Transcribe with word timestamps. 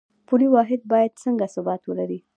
پولي 0.27 0.47
واحد 0.55 0.81
باید 0.91 1.19
څنګه 1.23 1.45
ثبات 1.55 1.81
ولري؟ 1.85 2.19